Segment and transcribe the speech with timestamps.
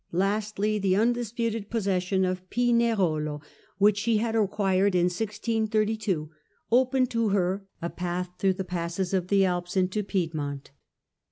[0.13, 3.39] Lastly, the undisputed possession of Pinerolo,
[3.77, 6.31] which she had acquired in 1632,
[6.71, 10.71] opened to her a path through the passes of the Alps into Piedmont.